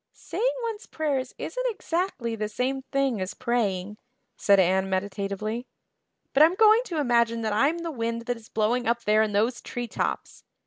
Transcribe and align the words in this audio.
"Saying 0.13 0.51
one's 0.63 0.87
prayers 0.87 1.35
isn't 1.37 1.65
exactly 1.69 2.35
the 2.35 2.49
same 2.49 2.81
thing 2.91 3.21
as 3.21 3.35
praying," 3.35 3.97
said 4.35 4.59
Anne 4.59 4.89
meditatively. 4.89 5.67
"But 6.33 6.41
I'm 6.41 6.55
going 6.55 6.81
to 6.85 6.97
imagine 6.97 7.41
that 7.43 7.53
I'm 7.53 7.77
the 7.83 7.91
wind 7.91 8.25
that 8.25 8.35
is 8.35 8.49
blowing 8.49 8.87
up 8.87 9.03
there 9.03 9.21
in 9.21 9.31
those 9.33 9.61
tree 9.61 9.87
tops. 9.87 10.43